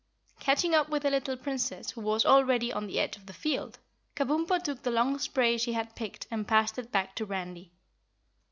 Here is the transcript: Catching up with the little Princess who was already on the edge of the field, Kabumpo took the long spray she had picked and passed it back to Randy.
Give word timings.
Catching 0.39 0.73
up 0.73 0.89
with 0.89 1.03
the 1.03 1.11
little 1.11 1.37
Princess 1.37 1.91
who 1.91 2.01
was 2.01 2.25
already 2.25 2.73
on 2.73 2.87
the 2.87 2.99
edge 2.99 3.17
of 3.17 3.27
the 3.27 3.33
field, 3.35 3.77
Kabumpo 4.15 4.57
took 4.63 4.81
the 4.81 4.89
long 4.89 5.19
spray 5.19 5.59
she 5.59 5.73
had 5.73 5.95
picked 5.95 6.25
and 6.31 6.47
passed 6.47 6.79
it 6.79 6.91
back 6.91 7.13
to 7.17 7.23
Randy. 7.23 7.71